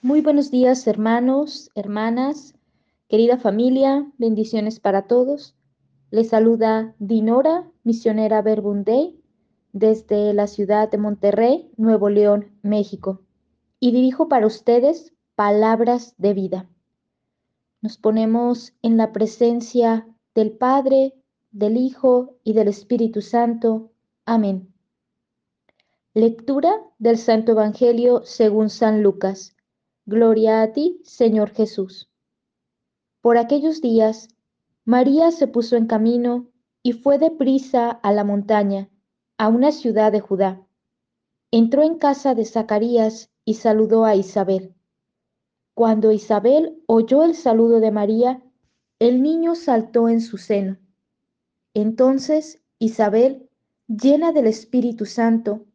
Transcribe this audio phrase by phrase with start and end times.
[0.00, 2.54] Muy buenos días, hermanos, hermanas,
[3.08, 5.56] querida familia, bendiciones para todos.
[6.12, 9.20] Les saluda Dinora, misionera Verbunday,
[9.72, 13.22] desde la ciudad de Monterrey, Nuevo León, México.
[13.80, 16.70] Y dirijo para ustedes palabras de vida.
[17.80, 21.16] Nos ponemos en la presencia del Padre,
[21.50, 23.90] del Hijo y del Espíritu Santo.
[24.26, 24.72] Amén.
[26.14, 26.70] Lectura
[27.00, 29.56] del Santo Evangelio según San Lucas.
[30.10, 32.08] Gloria a ti, Señor Jesús.
[33.20, 34.28] Por aquellos días,
[34.86, 36.48] María se puso en camino
[36.82, 38.88] y fue deprisa a la montaña,
[39.36, 40.66] a una ciudad de Judá.
[41.50, 44.74] Entró en casa de Zacarías y saludó a Isabel.
[45.74, 48.42] Cuando Isabel oyó el saludo de María,
[49.00, 50.78] el niño saltó en su seno.
[51.74, 53.50] Entonces Isabel,
[53.88, 55.66] llena del Espíritu Santo,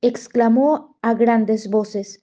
[0.00, 2.22] exclamó a grandes voces,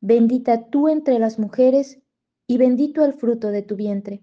[0.00, 2.00] bendita tú entre las mujeres
[2.46, 4.22] y bendito el fruto de tu vientre.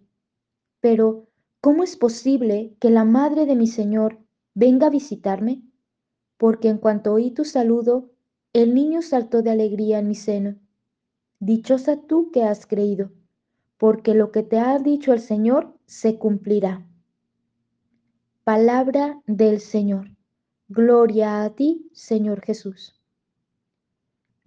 [0.80, 1.28] Pero,
[1.62, 4.20] ¿cómo es posible que la madre de mi Señor
[4.54, 5.62] venga a visitarme?
[6.38, 8.12] Porque en cuanto oí tu saludo,
[8.54, 10.56] el niño saltó de alegría en mi seno.
[11.40, 13.12] Dichosa tú que has creído,
[13.78, 16.88] porque lo que te ha dicho el Señor se cumplirá.
[18.44, 20.12] Palabra del Señor.
[20.68, 23.00] Gloria a ti, Señor Jesús.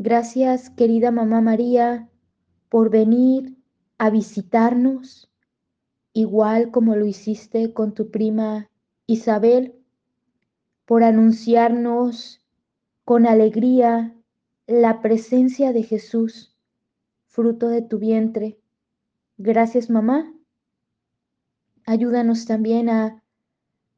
[0.00, 2.08] Gracias, querida Mamá María,
[2.68, 3.56] por venir
[3.98, 5.28] a visitarnos,
[6.12, 8.70] igual como lo hiciste con tu prima
[9.08, 9.74] Isabel,
[10.84, 12.41] por anunciarnos
[13.04, 14.14] con alegría
[14.69, 16.56] la presencia de Jesús,
[17.26, 18.60] fruto de tu vientre.
[19.36, 20.32] Gracias, mamá.
[21.86, 23.24] Ayúdanos también a,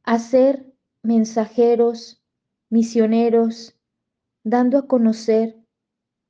[0.05, 2.23] a ser mensajeros,
[2.71, 3.77] misioneros,
[4.45, 5.60] dando a conocer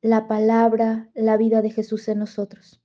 [0.03, 2.81] la palabra, la vida de Jesús en nosotros.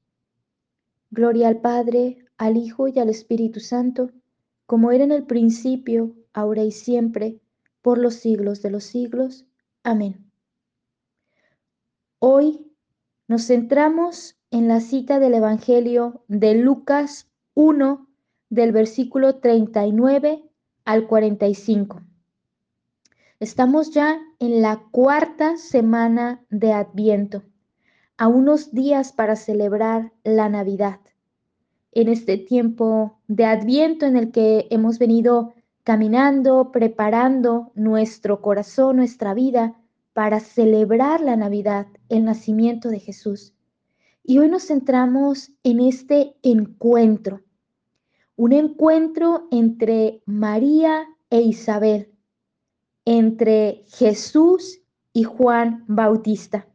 [1.11, 4.11] Gloria al Padre, al Hijo y al Espíritu Santo,
[4.66, 7.40] como era en el principio, ahora y siempre,
[7.81, 9.45] por los siglos de los siglos.
[9.84, 10.29] Amén.
[12.19, 12.72] Hoy
[13.28, 18.07] nos centramos en la cita del Evangelio de Lucas 1,
[18.50, 20.44] del versículo 39
[20.84, 22.01] al 45.
[23.45, 27.44] Estamos ya en la cuarta semana de Adviento,
[28.17, 31.00] a unos días para celebrar la Navidad.
[31.91, 35.53] En este tiempo de Adviento en el que hemos venido
[35.84, 39.79] caminando, preparando nuestro corazón, nuestra vida
[40.13, 43.53] para celebrar la Navidad, el nacimiento de Jesús.
[44.23, 47.44] Y hoy nos centramos en este encuentro,
[48.38, 52.15] un encuentro entre María e Isabel
[53.05, 54.81] entre Jesús
[55.13, 56.67] y Juan Bautista,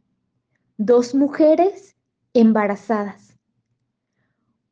[0.77, 1.97] dos mujeres
[2.33, 3.37] embarazadas.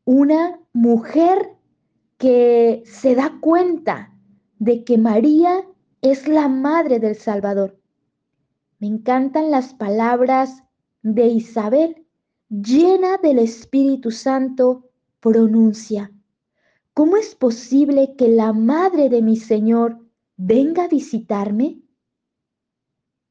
[0.05, 1.55] Una mujer
[2.17, 4.15] que se da cuenta
[4.57, 5.65] de que María
[6.01, 7.79] es la madre del Salvador.
[8.79, 10.63] Me encantan las palabras
[11.01, 12.07] de Isabel,
[12.49, 14.89] llena del Espíritu Santo,
[15.19, 16.11] pronuncia,
[16.93, 20.08] ¿cómo es posible que la madre de mi Señor
[20.39, 21.81] venga a visitarme?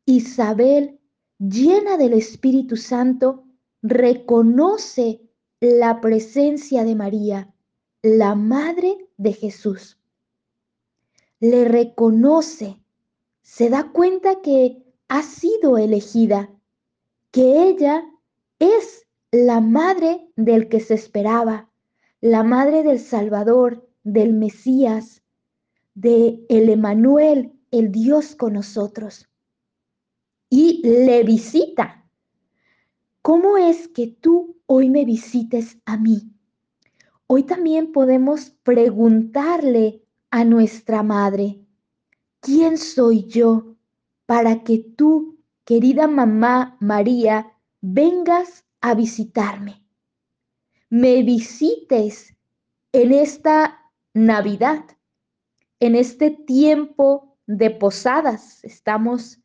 [0.04, 1.00] Isabel,
[1.38, 3.44] llena del Espíritu Santo,
[3.80, 5.22] reconoce
[5.58, 7.54] la presencia de María,
[8.02, 9.98] la Madre de Jesús.
[11.40, 12.78] Le reconoce,
[13.40, 16.50] se da cuenta que ha sido elegida,
[17.30, 18.04] que ella
[18.58, 21.70] es la madre del que se esperaba,
[22.20, 25.22] la madre del Salvador, del Mesías,
[26.00, 29.28] de el Emanuel, el Dios con nosotros.
[30.48, 32.08] Y le visita.
[33.20, 36.30] ¿Cómo es que tú hoy me visites a mí?
[37.26, 41.66] Hoy también podemos preguntarle a nuestra madre,
[42.40, 43.74] ¿quién soy yo
[44.24, 49.82] para que tú, querida mamá María, vengas a visitarme?
[50.90, 52.36] Me visites
[52.92, 53.80] en esta
[54.14, 54.84] Navidad
[55.80, 58.62] en este tiempo de posadas.
[58.64, 59.40] Estamos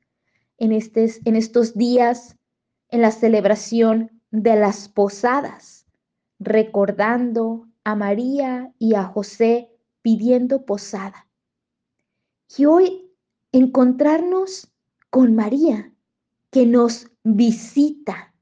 [0.58, 2.38] en, estos días
[2.90, 5.86] en la celebración de las posadas,
[6.40, 9.70] recordando a María y a José
[10.02, 11.28] pidiendo posada.
[12.58, 13.12] Y hoy
[13.52, 14.72] encontrarnos
[15.10, 15.92] con María,
[16.50, 18.34] que nos visita,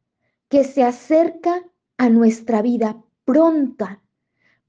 [0.50, 1.64] que se acerca
[1.98, 4.02] a nuestra vida pronta,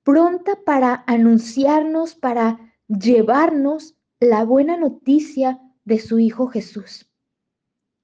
[0.02, 7.10] pronta para anunciarnos, para llevarnos la buena noticia de su Hijo Jesús.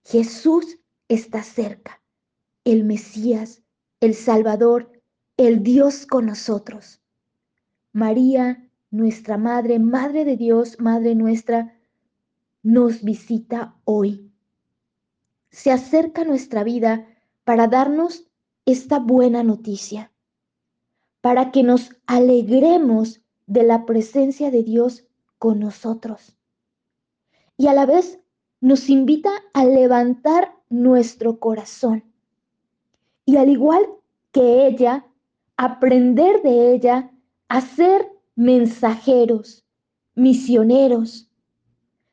[0.04, 2.02] Jesús está cerca.
[2.64, 3.62] el Mesías,
[4.00, 4.92] el Salvador,
[5.38, 7.00] el Dios con nosotros.
[7.92, 11.78] María, nuestra Madre, Madre de Dios, Madre nuestra,
[12.62, 14.30] nos visita hoy.
[15.50, 17.06] Se acerca nuestra vida
[17.44, 18.28] para darnos
[18.66, 20.12] esta buena noticia,
[21.22, 25.08] para que nos alegremos de la presencia de Dios
[25.38, 26.36] con nosotros.
[27.56, 28.20] Y a la vez
[28.60, 32.04] nos invita a levantar nuestro corazón.
[33.24, 33.88] Y al igual
[34.32, 35.06] que ella,
[35.56, 37.10] aprender de ella
[37.48, 38.06] a ser
[38.36, 39.64] mensajeros,
[40.14, 41.30] misioneros,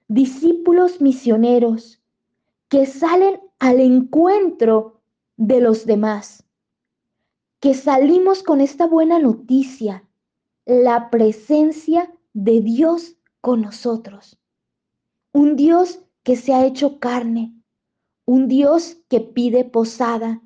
[0.07, 2.01] discípulos misioneros
[2.69, 5.01] que salen al encuentro
[5.37, 6.45] de los demás,
[7.59, 10.04] que salimos con esta buena noticia,
[10.65, 14.39] la presencia de Dios con nosotros.
[15.31, 17.53] Un Dios que se ha hecho carne,
[18.25, 20.41] un Dios que pide posada,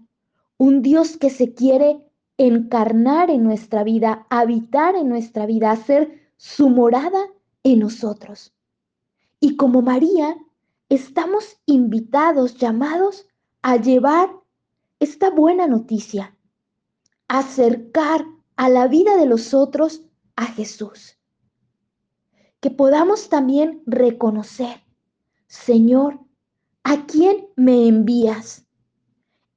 [0.57, 2.05] un Dios que se quiere
[2.37, 7.19] encarnar en nuestra vida, habitar en nuestra vida, hacer su morada
[7.63, 8.53] en nosotros.
[9.39, 10.35] Y como María,
[10.89, 13.25] estamos invitados, llamados
[13.61, 14.29] a llevar
[14.99, 16.35] esta buena noticia,
[17.29, 18.25] acercar
[18.57, 20.03] a la vida de los otros
[20.39, 21.17] a Jesús.
[22.61, 24.81] Que podamos también reconocer,
[25.47, 26.17] Señor,
[26.83, 28.65] ¿a quién me envías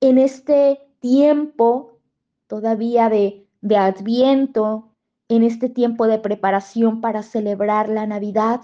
[0.01, 2.01] en este tiempo
[2.49, 4.93] todavía de, de adviento,
[5.29, 8.63] en este tiempo de preparación para celebrar la Navidad?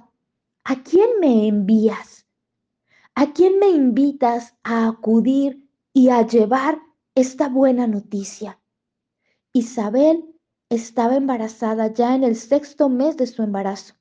[0.65, 2.27] ¿A quién me envías?
[3.15, 6.81] ¿A quién me invitas a acudir y a llevar
[7.15, 8.59] esta buena noticia?
[9.53, 10.25] Isabel
[10.71, 13.95] estaba embarazada ya en el sexto mes de su embarazo.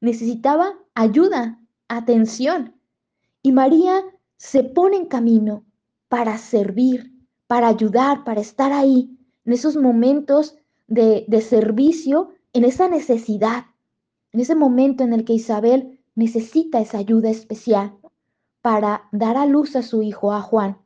[0.00, 2.74] Necesitaba ayuda, atención.
[3.42, 4.02] Y María
[4.36, 5.64] se pone en camino
[6.08, 7.12] para servir,
[7.46, 10.56] para ayudar, para estar ahí en esos momentos
[10.86, 13.66] de, de servicio, en esa necesidad,
[14.32, 17.96] en ese momento en el que Isabel necesita esa ayuda especial
[18.62, 20.78] para dar a luz a su hijo, a Juan.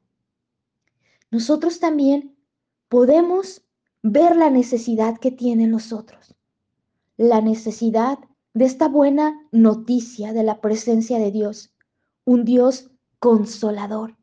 [1.30, 2.36] Nosotros también
[2.88, 3.62] podemos
[4.02, 6.34] ver la necesidad que tienen los otros,
[7.16, 8.18] la necesidad
[8.54, 11.74] de esta buena noticia de la presencia de Dios,
[12.24, 14.16] un Dios consolador,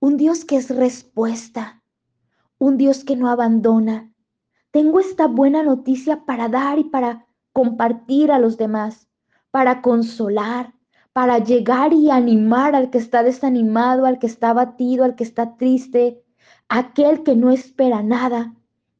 [0.00, 1.82] un Dios que es respuesta,
[2.58, 4.12] un Dios que no abandona.
[4.70, 9.06] Tengo esta buena noticia para dar y para compartir a los demás
[9.56, 10.74] para consolar,
[11.14, 15.56] para llegar y animar al que está desanimado, al que está abatido, al que está
[15.56, 16.22] triste,
[16.68, 18.54] aquel que no espera nada.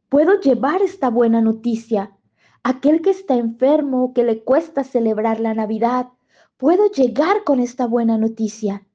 [0.08, 2.17] Puedo llevar esta buena noticia.
[2.62, 6.08] Aquel que está enfermo o que le cuesta celebrar la Navidad,
[6.56, 8.87] puedo llegar con esta buena noticia.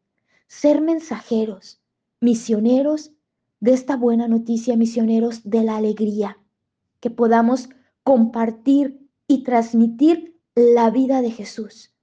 [0.47, 1.81] Ser mensajeros,
[2.19, 3.11] misioneros
[3.59, 6.37] de esta buena noticia, misioneros de la alegría,
[6.99, 7.69] que podamos
[8.03, 11.93] compartir y transmitir la vida de Jesús,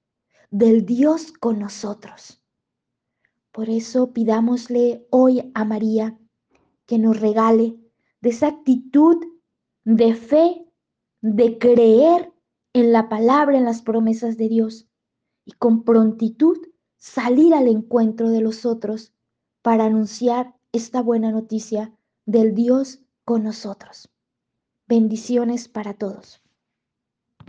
[0.51, 2.43] del Dios con nosotros.
[3.53, 6.17] Por eso pidámosle hoy a María
[6.87, 7.77] que nos regale
[8.21, 9.17] de esa actitud
[9.85, 10.67] de fe,
[11.21, 12.33] de creer
[12.73, 14.89] en la palabra, en las promesas de Dios
[15.45, 16.59] y con prontitud
[16.97, 19.13] salir al encuentro de los otros
[19.63, 21.93] para anunciar esta buena noticia
[22.27, 24.11] del Dios con nosotros.
[24.87, 26.43] Bendiciones para todos.